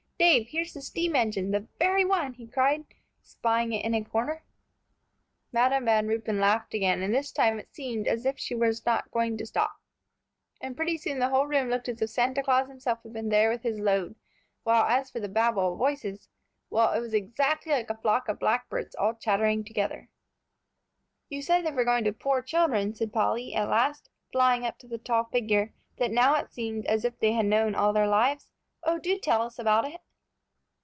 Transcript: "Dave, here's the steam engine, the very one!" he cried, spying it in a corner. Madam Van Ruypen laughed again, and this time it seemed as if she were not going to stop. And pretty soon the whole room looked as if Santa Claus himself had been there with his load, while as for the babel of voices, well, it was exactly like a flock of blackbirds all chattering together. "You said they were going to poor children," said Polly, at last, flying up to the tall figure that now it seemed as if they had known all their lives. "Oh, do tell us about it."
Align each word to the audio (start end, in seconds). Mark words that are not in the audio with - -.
"Dave, 0.21 0.49
here's 0.49 0.75
the 0.75 0.83
steam 0.83 1.15
engine, 1.15 1.49
the 1.49 1.67
very 1.79 2.05
one!" 2.05 2.33
he 2.35 2.45
cried, 2.45 2.85
spying 3.23 3.73
it 3.73 3.83
in 3.83 3.95
a 3.95 4.03
corner. 4.03 4.43
Madam 5.51 5.85
Van 5.85 6.07
Ruypen 6.07 6.39
laughed 6.39 6.75
again, 6.75 7.01
and 7.01 7.11
this 7.11 7.31
time 7.31 7.57
it 7.57 7.73
seemed 7.73 8.07
as 8.07 8.23
if 8.23 8.37
she 8.37 8.53
were 8.53 8.71
not 8.85 9.09
going 9.09 9.35
to 9.39 9.47
stop. 9.47 9.77
And 10.61 10.75
pretty 10.77 10.97
soon 10.99 11.17
the 11.17 11.29
whole 11.29 11.47
room 11.47 11.71
looked 11.71 11.89
as 11.89 11.99
if 12.03 12.09
Santa 12.11 12.43
Claus 12.43 12.67
himself 12.67 13.01
had 13.01 13.13
been 13.13 13.29
there 13.29 13.49
with 13.49 13.63
his 13.63 13.79
load, 13.79 14.15
while 14.61 14.83
as 14.83 15.09
for 15.09 15.19
the 15.19 15.27
babel 15.27 15.71
of 15.73 15.79
voices, 15.79 16.29
well, 16.69 16.93
it 16.93 16.99
was 16.99 17.15
exactly 17.15 17.71
like 17.71 17.89
a 17.89 17.97
flock 17.97 18.29
of 18.29 18.37
blackbirds 18.39 18.93
all 18.93 19.15
chattering 19.15 19.63
together. 19.63 20.07
"You 21.29 21.41
said 21.41 21.65
they 21.65 21.71
were 21.71 21.83
going 21.83 22.03
to 22.03 22.13
poor 22.13 22.43
children," 22.43 22.93
said 22.93 23.11
Polly, 23.11 23.55
at 23.55 23.67
last, 23.69 24.11
flying 24.31 24.67
up 24.67 24.77
to 24.79 24.87
the 24.87 24.99
tall 24.99 25.23
figure 25.23 25.73
that 25.97 26.11
now 26.11 26.35
it 26.35 26.51
seemed 26.53 26.85
as 26.85 27.03
if 27.03 27.17
they 27.17 27.31
had 27.31 27.47
known 27.47 27.73
all 27.73 27.91
their 27.91 28.07
lives. 28.07 28.51
"Oh, 28.83 28.99
do 28.99 29.17
tell 29.17 29.41
us 29.41 29.57
about 29.57 29.87
it." 29.87 29.99